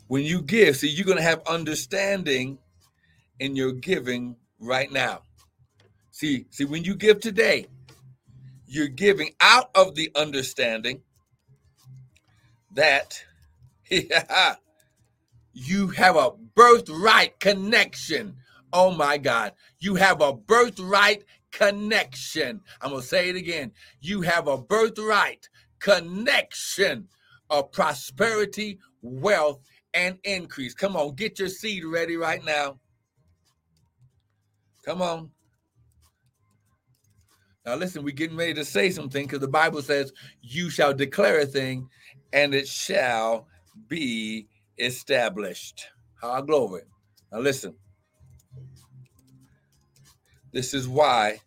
[0.08, 2.60] when you give, see, you're going to have understanding
[3.40, 5.22] in your giving right now.
[6.12, 7.66] See, see, when you give today,
[8.68, 11.02] you're giving out of the understanding
[12.76, 13.24] that
[15.54, 18.36] you have a birthright connection.
[18.74, 19.54] Oh my God.
[19.80, 22.62] You have a birthright connection.
[22.82, 23.72] I'm going to say it again.
[24.00, 25.50] You have a birthright
[25.80, 27.08] connection
[27.50, 29.60] of prosperity, wealth,
[29.94, 30.74] and increase.
[30.74, 32.80] Come on, get your seed ready right now.
[34.86, 35.32] Come on.
[37.66, 41.42] Now, listen, we're getting ready to say something because the Bible says, You shall declare
[41.42, 41.90] a thing
[42.34, 43.48] and it shall
[43.88, 44.48] be
[44.78, 45.88] established.
[46.22, 46.84] How glory.
[47.32, 47.76] Now, listen.
[50.52, 51.40] This is why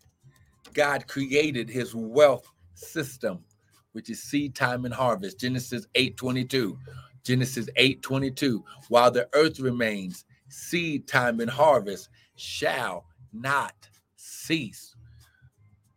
[0.73, 3.45] God created his wealth system,
[3.93, 5.39] which is seed time and harvest.
[5.39, 6.77] Genesis 8:22.
[7.23, 8.63] Genesis 8:22.
[8.89, 14.95] While the earth remains, seed time and harvest shall not cease.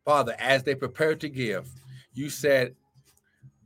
[0.05, 1.69] Father, as they prepare to give,
[2.15, 2.75] you said,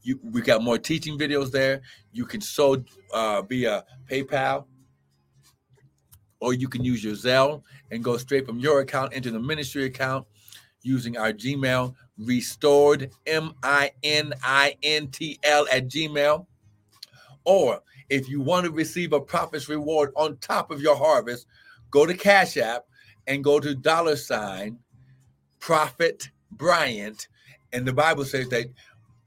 [0.04, 1.80] You, we got more teaching videos there.
[2.12, 2.84] You can sow
[3.14, 4.66] uh, via PayPal
[6.42, 7.62] or you can use your Zelle
[7.92, 10.26] and go straight from your account into the ministry account
[10.82, 16.44] using our Gmail, restored, M I N I N T L at Gmail.
[17.44, 21.46] Or if you want to receive a prophet's reward on top of your harvest,
[21.92, 22.86] go to Cash App
[23.28, 24.78] and go to dollar sign
[25.60, 27.28] Prophet Bryant.
[27.72, 28.66] And the Bible says that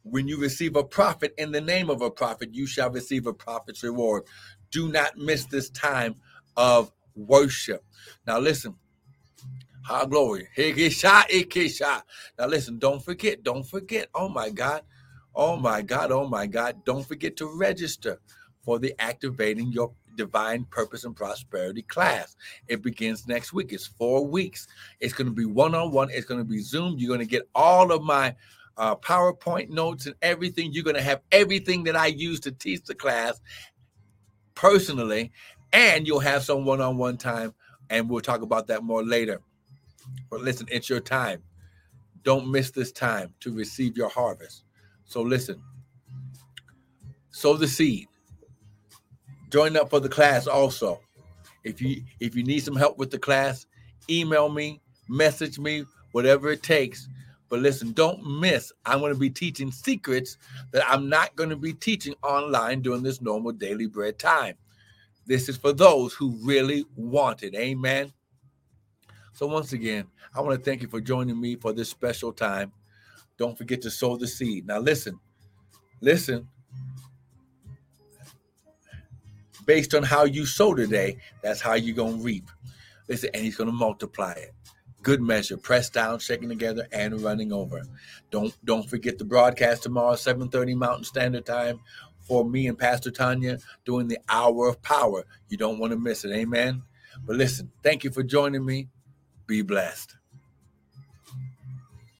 [0.03, 3.34] when you receive a prophet in the name of a prophet, you shall receive a
[3.34, 4.24] prophet's reward.
[4.70, 6.16] Do not miss this time
[6.57, 7.84] of worship.
[8.28, 8.76] Now listen.
[9.84, 10.47] High glory.
[10.57, 14.09] Now listen, don't forget, don't forget.
[14.16, 14.82] Oh my God.
[15.36, 16.11] Oh my God.
[16.11, 16.84] Oh my God.
[16.86, 18.20] Don't forget to register
[18.63, 22.36] for the activating your divine purpose and prosperity class.
[22.68, 23.74] It begins next week.
[23.74, 24.68] It's four weeks.
[24.99, 26.09] It's going to be one on one.
[26.09, 26.95] It's going to be Zoom.
[26.97, 28.36] You're going to get all of my
[28.78, 30.74] uh, PowerPoint notes and everything.
[30.74, 33.39] You're going to have everything that I use to teach the class
[34.55, 35.32] personally
[35.76, 37.53] and you'll have some one-on-one time
[37.89, 39.41] and we'll talk about that more later.
[40.30, 41.43] But listen it's your time.
[42.23, 44.63] Don't miss this time to receive your harvest.
[45.03, 45.61] So listen
[47.30, 48.07] sow the seed.
[49.49, 51.01] Join up for the class also.
[51.65, 53.65] If you if you need some help with the class
[54.09, 57.09] email me message me whatever it takes.
[57.49, 58.71] But listen don't miss.
[58.86, 60.38] I'm going to be teaching secrets
[60.71, 64.55] that i'm not going to be teaching online during this normal daily bread time
[65.26, 67.55] this is for those who really want it.
[67.55, 68.13] Amen.
[69.34, 72.71] So, once again, I want to thank you for joining me for this special time.
[73.38, 74.65] Don't forget to sow the seed.
[74.65, 75.19] Now, listen,
[76.01, 76.47] listen.
[79.65, 82.49] Based on how you sow today, that's how you're going to reap.
[83.07, 84.53] Listen, and he's going to multiply it.
[85.01, 87.84] Good measure, pressed down, shaking together, and running over.
[88.32, 91.80] Don't don't forget the broadcast tomorrow, 7:30 Mountain Standard Time,
[92.26, 95.26] for me and Pastor Tanya doing the hour of power.
[95.47, 96.32] You don't want to miss it.
[96.32, 96.84] Amen.
[97.26, 98.89] But listen, thank you for joining me.
[99.47, 100.17] Be blessed.